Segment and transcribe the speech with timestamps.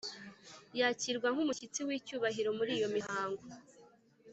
[0.79, 3.43] yakirwa nk'umushyitsi w'icyubahiro muri iyo mihango.